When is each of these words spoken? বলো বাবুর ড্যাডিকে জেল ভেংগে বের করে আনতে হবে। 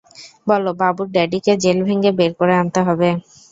বলো 0.47 0.71
বাবুর 0.79 1.07
ড্যাডিকে 1.11 1.53
জেল 1.63 1.77
ভেংগে 1.87 2.11
বের 2.19 2.31
করে 2.39 2.53
আনতে 2.61 2.79
হবে। 2.87 3.09